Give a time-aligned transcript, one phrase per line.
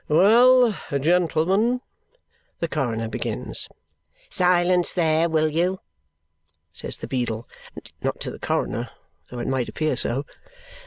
[0.07, 1.79] "Well, gentlemen"
[2.59, 3.69] the coroner begins.
[4.31, 5.79] "Silence there, will you!"
[6.73, 7.47] says the beadle.
[8.01, 8.89] Not to the coroner,
[9.29, 10.25] though it might appear so.